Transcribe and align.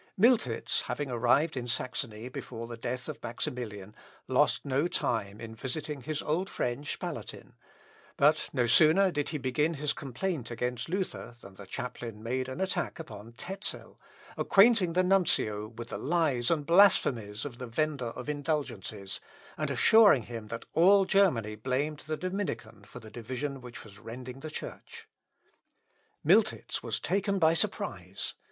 [Sidenote: 0.01 0.17
MILTITZ 0.17 0.23
WITH 0.23 0.39
SPALATIN. 0.39 0.63
TEZEL'S 0.63 0.87
TERROR.] 0.87 0.87
Miltitz, 0.87 0.87
having 0.87 1.11
arrived 1.11 1.57
in 1.57 1.67
Saxony 1.67 2.29
before 2.29 2.65
the 2.67 2.77
death 2.77 3.07
of 3.07 3.21
Maximilian, 3.23 3.95
lost 4.27 4.65
no 4.65 4.87
time 4.87 5.39
in 5.39 5.53
visiting 5.53 6.01
his 6.01 6.21
old 6.23 6.49
friend 6.49 6.87
Spalatin; 6.87 7.53
but 8.17 8.49
no 8.51 8.65
sooner 8.65 9.11
did 9.11 9.29
he 9.29 9.37
begin 9.37 9.75
his 9.75 9.93
complaint 9.93 10.49
against 10.49 10.89
Luther 10.89 11.35
than 11.41 11.53
the 11.53 11.67
chaplain 11.67 12.23
made 12.23 12.49
an 12.49 12.59
attack 12.61 12.97
upon 12.97 13.33
Tezel, 13.33 13.99
acquainting 14.37 14.93
the 14.93 15.03
nuncio 15.03 15.67
with 15.67 15.89
the 15.89 15.99
lies 15.99 16.49
and 16.49 16.65
blasphemies 16.65 17.45
of 17.45 17.59
the 17.59 17.67
vender 17.67 18.05
of 18.07 18.27
indulgences, 18.27 19.19
and 19.55 19.69
assuring 19.69 20.23
him 20.23 20.47
that 20.47 20.65
all 20.73 21.05
Germany 21.05 21.53
blamed 21.53 21.99
the 21.99 22.17
Dominican 22.17 22.85
for 22.85 22.99
the 22.99 23.11
division 23.11 23.61
which 23.61 23.83
was 23.83 23.99
rending 23.99 24.39
the 24.39 24.49
Church. 24.49 25.07
Miltitz 26.23 26.81
was 26.81 26.99
taken 26.99 27.37
by 27.37 27.53
surprise. 27.53 28.33